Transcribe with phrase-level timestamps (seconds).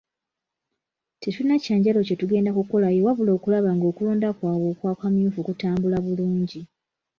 [1.21, 6.61] Tetulina kya njawulo kye tugenda kukolayo wabula okulaba ng'okulonda kwabwe okwa kamyufu kutambula bulungi.